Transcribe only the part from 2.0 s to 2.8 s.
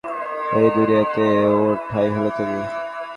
হলে তুমি।